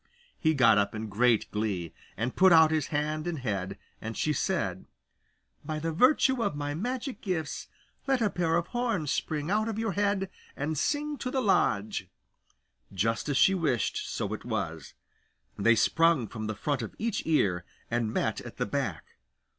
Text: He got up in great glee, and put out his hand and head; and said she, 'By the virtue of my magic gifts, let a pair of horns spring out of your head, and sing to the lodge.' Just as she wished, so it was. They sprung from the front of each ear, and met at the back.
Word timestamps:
He 0.39 0.55
got 0.55 0.79
up 0.79 0.95
in 0.95 1.09
great 1.09 1.51
glee, 1.51 1.93
and 2.17 2.35
put 2.35 2.51
out 2.51 2.71
his 2.71 2.87
hand 2.87 3.27
and 3.27 3.37
head; 3.37 3.77
and 4.01 4.17
said 4.17 4.77
she, 4.79 4.85
'By 5.63 5.77
the 5.77 5.91
virtue 5.91 6.41
of 6.41 6.55
my 6.55 6.73
magic 6.73 7.21
gifts, 7.21 7.67
let 8.07 8.19
a 8.19 8.31
pair 8.31 8.55
of 8.57 8.65
horns 8.69 9.11
spring 9.11 9.51
out 9.51 9.69
of 9.69 9.77
your 9.77 9.91
head, 9.91 10.31
and 10.57 10.75
sing 10.75 11.17
to 11.19 11.29
the 11.29 11.39
lodge.' 11.39 12.07
Just 12.91 13.29
as 13.29 13.37
she 13.37 13.53
wished, 13.53 14.09
so 14.09 14.33
it 14.33 14.43
was. 14.43 14.95
They 15.59 15.75
sprung 15.75 16.27
from 16.27 16.47
the 16.47 16.55
front 16.55 16.81
of 16.81 16.95
each 16.97 17.21
ear, 17.27 17.63
and 17.91 18.11
met 18.11 18.41
at 18.41 18.57
the 18.57 18.65
back. 18.65 19.03